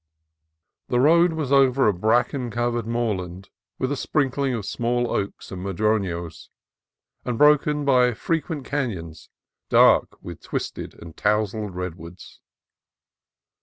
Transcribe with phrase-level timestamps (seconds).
[0.87, 5.61] The road was over a bracken covered moorland with a sprinkling of small oaks and
[5.63, 6.49] madronos,
[7.23, 9.29] and broken by frequent canons
[9.69, 12.39] dark with twisted and tousled redwoods.